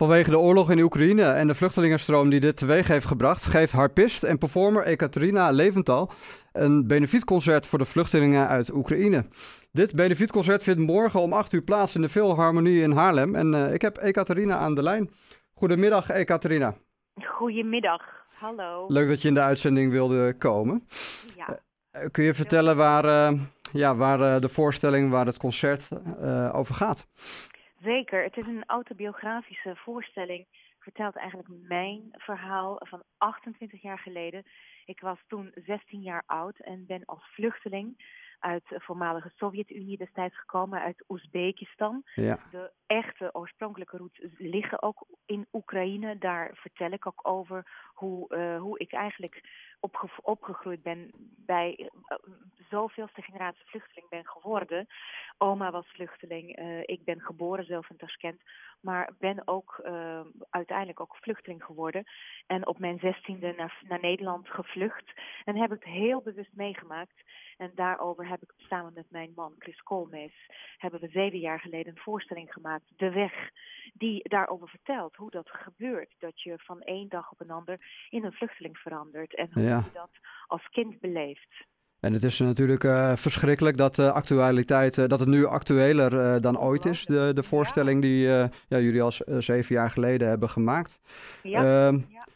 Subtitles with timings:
[0.00, 4.22] Vanwege de oorlog in Oekraïne en de vluchtelingenstroom die dit teweeg heeft gebracht, geeft harpist
[4.22, 6.10] en performer Ekaterina Levental
[6.52, 9.24] een benefietconcert voor de vluchtelingen uit Oekraïne.
[9.72, 13.34] Dit benefietconcert vindt morgen om 8 uur plaats in de Philharmonie in Haarlem.
[13.34, 15.10] En uh, ik heb Ekaterina aan de lijn.
[15.54, 16.74] Goedemiddag, Ekaterina.
[17.24, 18.02] Goedemiddag,
[18.34, 18.84] hallo.
[18.88, 20.86] Leuk dat je in de uitzending wilde komen.
[21.36, 21.60] Ja.
[21.92, 23.40] Uh, kun je vertellen waar, uh,
[23.72, 25.88] ja, waar de voorstelling, waar het concert
[26.52, 27.06] over gaat?
[27.82, 30.46] Zeker, het is een autobiografische voorstelling.
[30.78, 34.44] Vertelt eigenlijk mijn verhaal van 28 jaar geleden.
[34.84, 40.38] Ik was toen 16 jaar oud en ben als vluchteling uit de voormalige Sovjet-Unie destijds
[40.38, 42.02] gekomen, uit Oezbekistan.
[42.14, 42.38] Ja.
[42.50, 46.18] De echte oorspronkelijke roots liggen ook in Oekraïne.
[46.18, 49.40] Daar vertel ik ook over hoe, uh, hoe ik eigenlijk
[49.80, 51.10] opge opgegroeid ben
[51.46, 52.18] bij uh,
[52.70, 54.86] zoveelste generatie vluchteling ben geworden.
[55.38, 58.40] Oma was vluchteling, uh, ik ben geboren zelf in Tashkent,
[58.80, 59.82] maar ben ook
[60.50, 62.04] uiteindelijk ook vluchteling geworden.
[62.46, 65.12] En op mijn zestiende naar, naar Nederland gevlucht.
[65.44, 67.22] En heb ik het heel bewust meegemaakt.
[67.56, 71.92] En daarover heb ik samen met mijn man Chris Koolmees, hebben we zeven jaar geleden
[71.92, 73.50] een voorstelling gemaakt, De Weg,
[73.94, 76.14] die daarover vertelt hoe dat gebeurt.
[76.18, 79.76] Dat je van één dag op een ander in een vluchteling verandert en hoe Ja.
[79.76, 80.10] je dat
[80.46, 81.68] als kind beleeft.
[82.00, 86.40] En het is natuurlijk uh, verschrikkelijk dat de actualiteit, uh, dat het nu actueler uh,
[86.40, 87.04] dan ooit is.
[87.06, 91.00] De, de voorstelling die ja, jullie al zeven jaar geleden hebben gemaakt.
[91.42, 91.58] Ja.
[91.58, 92.26] Ehm, ja.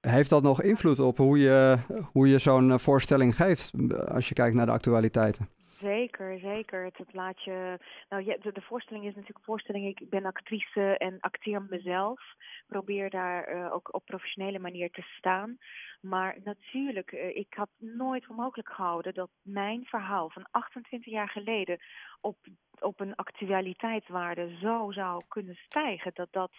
[0.00, 1.76] Heeft dat nog invloed op hoe je,
[2.12, 3.72] hoe je zo'n voorstelling geeft
[4.06, 5.48] als je kijkt naar de actualiteiten?
[5.80, 6.84] Zeker, zeker.
[6.84, 7.78] Het, laat je.
[8.08, 9.86] Nou, ja, de, voorstelling is natuurlijk voorstelling.
[9.86, 12.20] Ik ben actrice en acteer mezelf.
[12.66, 15.58] Probeer daar uh, ook op professionele manier te staan.
[16.00, 21.28] Maar natuurlijk, uh, ik had nooit voor mogelijk gehouden dat mijn verhaal van 28 jaar
[21.28, 21.78] geleden
[22.20, 22.36] op,
[22.80, 26.10] op een actualiteitswaarde zo zou kunnen stijgen.
[26.14, 26.52] Dat dat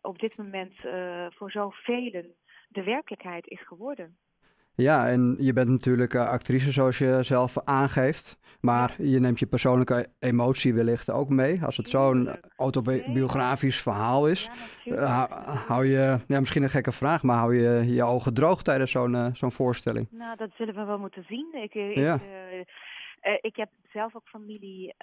[0.00, 2.34] op dit moment uh, voor zoveel
[2.68, 4.16] de werkelijkheid is geworden.
[4.82, 8.38] Ja, en je bent natuurlijk uh, actrice zoals je zelf aangeeft.
[8.60, 11.64] Maar je neemt je persoonlijke emotie wellicht ook mee.
[11.64, 14.50] Als het zo'n autobiografisch verhaal is.
[14.84, 15.24] Uh,
[15.66, 19.14] hou je, ja, misschien een gekke vraag, maar hou je je ogen droog tijdens zo'n
[19.14, 20.08] uh, zo'n voorstelling?
[20.10, 21.48] Nou, dat zullen we wel moeten zien.
[21.52, 22.20] Ik, ik, ja.
[23.40, 24.94] ik heb zelf ook familie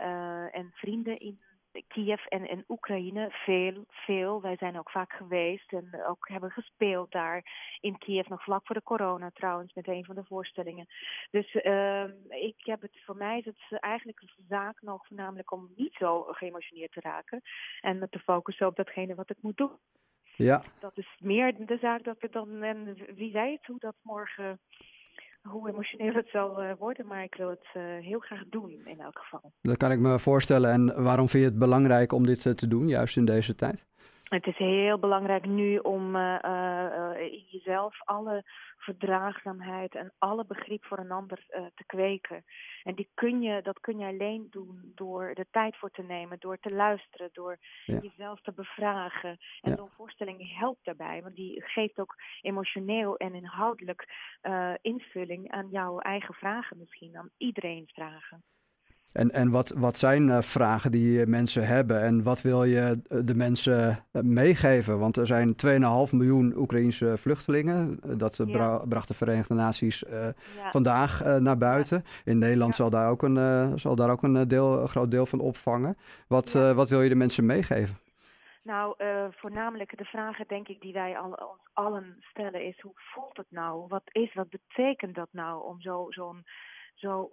[0.52, 1.40] en vrienden in
[1.88, 4.42] Kiev en, en Oekraïne veel, veel.
[4.42, 7.44] Wij zijn ook vaak geweest en ook hebben gespeeld daar
[7.80, 10.86] in Kiev, nog vlak voor de corona trouwens, met een van de voorstellingen.
[11.32, 15.72] Dus uh, ik heb het, voor mij is het eigenlijk een zaak nog voornamelijk om
[15.76, 17.42] niet zo geëmotioneerd te raken
[17.82, 19.78] en me te focussen op datgene wat ik moet doen.
[20.38, 20.64] Ja.
[20.80, 24.60] Dat is meer de zaak dat ik dan, en wie weet hoe dat morgen
[25.46, 29.00] hoe emotioneel het zal uh, worden, maar ik wil het uh, heel graag doen in
[29.00, 29.52] elk geval.
[29.62, 30.72] Dat kan ik me voorstellen.
[30.72, 33.86] En waarom vind je het belangrijk om dit uh, te doen, juist in deze tijd?
[34.26, 36.16] Het is heel belangrijk nu om
[37.18, 38.44] in jezelf alle
[38.78, 42.44] verdraagzaamheid en alle begrip voor een ander te kweken.
[42.84, 46.40] En die kun je, dat kun je alleen doen door de tijd voor te nemen,
[46.40, 48.00] door te luisteren, door ja.
[48.02, 49.38] jezelf te bevragen.
[49.62, 49.76] En Ja.
[49.76, 54.08] zo'n voorstelling helpt daarbij, want die geeft ook emotioneel en inhoudelijk
[54.82, 58.44] invulling aan jouw eigen vragen misschien, aan iedereen's vragen.
[59.14, 63.36] En, en wat, wat zijn uh, vragen die mensen hebben en wat wil je de
[63.36, 65.00] mensen meegeven?
[65.00, 65.72] Want er zijn 2,5
[66.12, 68.00] miljoen Oekraïnse vluchtelingen.
[68.18, 68.46] Dat Ja.
[68.46, 70.72] bra bracht de Verenigde Naties uh, Ja.
[70.72, 72.04] vandaag uh, naar buiten.
[72.24, 72.76] In Nederland Ja.
[72.76, 75.98] zal daar ook een, zal daar ook een, deel, een groot deel van opvangen.
[76.28, 77.98] Wat, wat wil je de mensen meegeven?
[78.64, 78.96] Nou,
[79.32, 83.46] voornamelijk de vragen denk ik die wij al, ons allen stellen is hoe voelt het
[83.50, 83.86] nou?
[83.88, 86.44] Wat is, wat betekent dat nou om zo, zo'n zo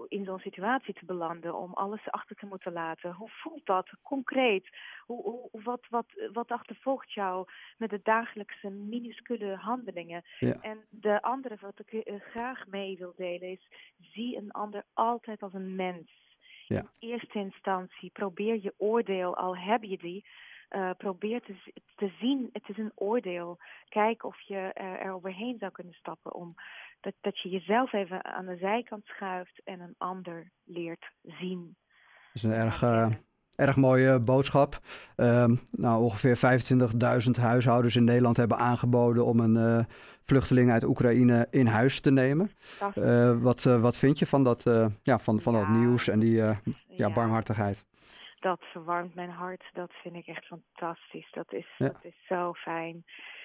[0.09, 3.13] in zo'n situatie te belanden, om alles achter te moeten laten.
[3.13, 4.69] Hoe voelt dat concreet?
[5.07, 10.23] Hoe, hoe, wat, wat, wat achtervolgt jou met de dagelijkse minuscule handelingen?
[10.39, 10.57] Ja.
[10.61, 13.69] En de andere wat ik uh, graag mee wil delen is,
[14.01, 16.11] zie een ander altijd als een mens.
[16.67, 16.81] Ja.
[16.99, 20.25] In eerste instantie probeer je oordeel, al heb je die,
[20.75, 21.55] uh, probeer te,
[21.97, 23.59] te zien, het is een oordeel.
[23.89, 26.55] Kijk of je er, er overheen zou kunnen stappen om
[27.01, 31.77] dat, dat je jezelf even aan de zijkant schuift en een ander leert zien.
[32.33, 33.13] Dat is een erg, uh,
[33.55, 34.79] erg mooie boodschap.
[35.17, 36.37] Uh, nou, ongeveer
[37.27, 39.87] 25.000 huishoudens in Nederland hebben aangeboden om een
[40.25, 42.51] vluchteling uit Oekraïne in huis te nemen.
[43.41, 44.63] Wat, wat vind je van dat,
[45.03, 46.43] ja, van, van ja, dat nieuws en die
[46.89, 47.13] ja.
[47.13, 47.85] barmhartigheid?
[48.43, 49.65] Dat verwarmt mijn hart.
[49.73, 51.31] Dat vind ik echt fantastisch.
[51.33, 51.87] Dat is, Ja.
[51.87, 53.05] dat is zo fijn.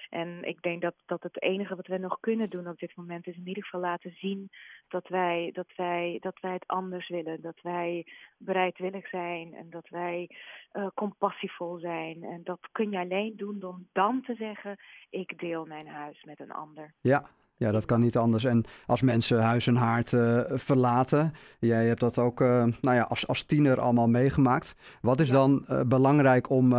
[0.10, 3.28] En ik denk dat, dat het enige wat we nog kunnen doen op dit moment
[3.28, 4.50] is in ieder geval laten zien
[4.88, 7.42] dat wij, dat wij, dat wij het anders willen.
[7.42, 8.06] Dat wij
[8.38, 10.30] bereidwillig zijn en dat wij
[10.74, 12.24] uh, compassievol zijn.
[12.24, 14.78] En dat kun je alleen doen door dan te zeggen:
[15.10, 16.94] ik deel mijn huis met een ander.
[17.02, 18.44] Ja, ja, dat kan niet anders.
[18.44, 22.48] En als mensen huis en haard uh, verlaten, jij hebt dat ook uh,
[22.82, 24.76] nou ja, als, als tiener allemaal meegemaakt.
[25.02, 25.34] Wat is ja.
[25.34, 26.70] dan uh, belangrijk om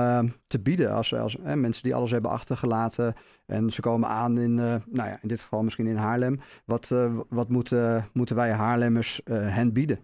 [0.46, 3.14] te bieden als, als mensen die alles hebben achtergelaten
[3.46, 6.40] en ze komen aan in, nou ja, in dit geval misschien in Haarlem.
[6.64, 6.94] Wat,
[7.28, 9.98] wat moeten, moeten wij Haarlemmers hen bieden?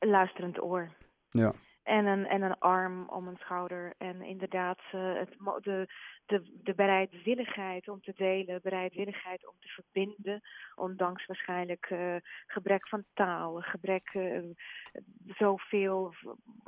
[0.00, 0.88] Luisterend oor.
[1.30, 1.52] Ja.
[1.82, 3.94] En een, en een arm om een schouder.
[3.98, 5.86] En inderdaad, uh, het, de,
[6.26, 10.40] de, de bereidwilligheid om te delen, bereidwilligheid om te verbinden,
[10.74, 14.42] ondanks waarschijnlijk uh, gebrek van taal, gebrek uh,
[15.26, 16.14] zoveel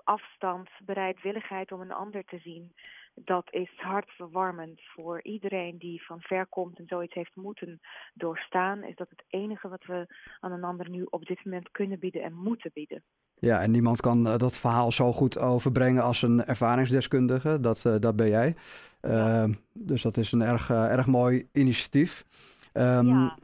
[0.05, 2.75] afstand, bereidwilligheid om een ander te zien.
[3.15, 7.81] Dat is hartverwarmend voor iedereen die van ver komt en zoiets heeft moeten
[8.15, 8.83] doorstaan.
[8.83, 10.07] Is dat het enige wat we
[10.41, 13.03] aan een ander nu op dit moment kunnen bieden en moeten bieden.
[13.39, 17.61] Ja, en niemand kan uh, dat verhaal zo goed overbrengen als een ervaringsdeskundige.
[17.61, 18.55] Dat, uh, dat ben jij.
[19.03, 22.25] Uh, dus dat is een erg, erg mooi initiatief.
[22.73, 23.39] Um, ja.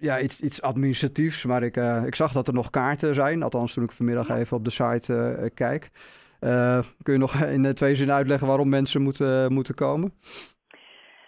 [0.00, 1.76] ja, iets, iets administratiefs, maar ik,
[2.06, 3.42] ik zag dat er nog kaarten zijn.
[3.42, 4.36] Althans, toen ik vanmiddag ja.
[4.36, 5.90] even op de site kijk.
[7.02, 10.12] Kun je nog in twee zinnen uitleggen waarom mensen moeten, moeten komen?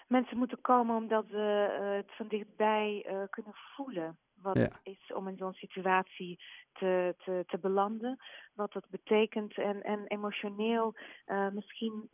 [0.07, 4.61] Mensen moeten komen omdat we het van dichtbij kunnen voelen wat ja.
[4.61, 6.39] het is om in zo'n situatie
[6.73, 8.17] te, te, te belanden.
[8.53, 10.95] Wat dat betekent en, en emotioneel
[11.27, 12.09] uh, misschien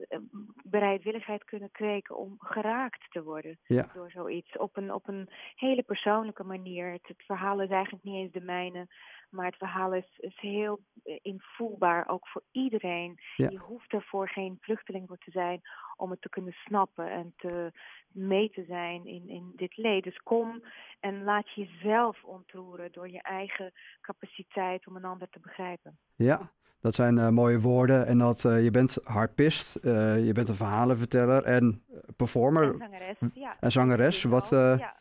[0.63, 3.89] bereidwilligheid kunnen kweken om geraakt te worden ja.
[3.93, 4.57] door zoiets.
[4.57, 6.91] Op een, op een hele persoonlijke manier.
[6.91, 8.87] Het, het, verhaal is eigenlijk niet eens de mijne.
[9.35, 10.79] Maar het verhaal is, is heel
[11.21, 13.19] invoelbaar, ook voor iedereen.
[13.35, 13.49] Ja.
[13.49, 15.61] Je hoeft ervoor geen vluchteling voor te zijn
[15.97, 17.71] om het te kunnen snappen en te
[18.07, 20.03] mee te zijn in, in dit leed.
[20.03, 20.63] Dus kom
[20.99, 23.71] en laat jezelf ontroeren door je eigen
[24.01, 25.97] capaciteit om een ander te begrijpen.
[26.15, 28.07] Ja, dat zijn uh, mooie woorden.
[28.07, 31.83] En dat uh, je bent harpist, uh, je bent een verhalenverteller en
[32.15, 32.71] performer.
[32.71, 33.57] En zangeres, ja.
[33.59, 34.23] En zangeres.
[34.23, 34.95] Wat, ja.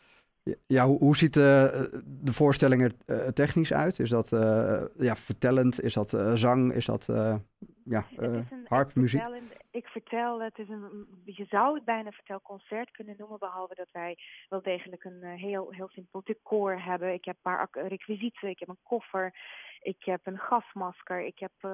[0.66, 3.98] Ja, hoe, hoe ziet de, de voorstelling er uh, technisch uit?
[3.98, 5.80] Is dat uh, ja, vertellend?
[5.80, 6.72] Is dat zang?
[6.72, 7.06] Is dat
[7.84, 8.06] ja,
[8.64, 9.20] harpmuziek?
[9.20, 13.74] Ik vertel, ik vertel, het is een, je zou het bijna vertelconcert kunnen noemen, behalve
[13.74, 14.16] dat wij
[14.48, 17.12] wel degelijk een heel, heel simpel decor hebben.
[17.12, 19.34] Ik heb een paar requisieten, ik heb een koffer,
[19.80, 21.70] ik heb een gasmasker, ik heb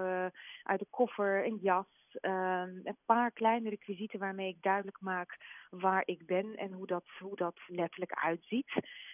[0.62, 5.36] uit de koffer een jas, een paar kleine requisieten waarmee ik duidelijk maak
[5.70, 8.72] waar ik ben en hoe dat, hoe dat letterlijk uitziet.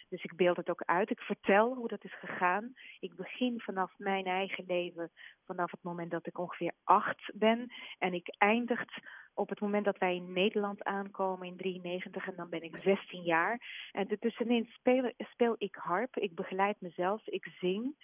[0.09, 1.11] Dus ik beeld het ook uit.
[1.11, 2.73] Ik vertel hoe dat is gegaan.
[3.01, 5.11] Ik begin vanaf mijn eigen leven,
[5.45, 7.73] vanaf het moment dat ik ongeveer acht ben.
[7.99, 9.01] En ik eindigt
[9.35, 13.23] op het moment dat wij in Nederland aankomen in 93 en dan ben ik 16
[13.23, 13.89] jaar.
[13.93, 17.95] En ertussenin speel, speel ik harp, ik begeleid mezelf, ik zing.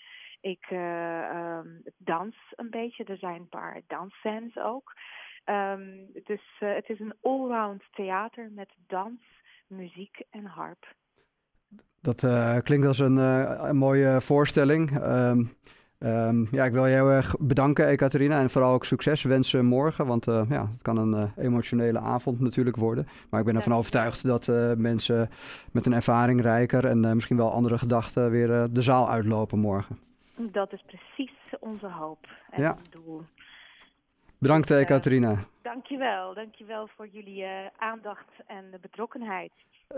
[0.43, 3.05] Ik uh, um, dans een beetje.
[3.05, 4.93] Er zijn een paar dansscènes ook.
[5.45, 9.21] Um, dus uh, het is een allround theater met dans,
[9.67, 10.95] muziek en harp.
[12.01, 15.07] Dat uh, klinkt als een, een mooie voorstelling.
[15.07, 15.51] Um,
[16.05, 18.41] Um, ja, ik wil je heel erg bedanken, Ekaterina.
[18.41, 20.07] En vooral ook succes wensen morgen.
[20.07, 23.07] Want ja, het kan een emotionele avond natuurlijk worden.
[23.31, 24.47] Maar ik ben ervan overtuigd dat
[24.77, 25.31] mensen
[25.73, 29.99] met een ervaring rijker en misschien wel andere gedachten weer de zaal uitlopen morgen.
[30.51, 32.73] Dat is precies onze hoop en ja.
[32.73, 33.25] ons doel.
[34.39, 35.45] Bedankt, dus, Ekaterina.
[35.63, 36.35] Dankjewel.
[36.35, 37.45] Dankjewel voor jullie
[37.77, 39.53] aandacht en betrokkenheid.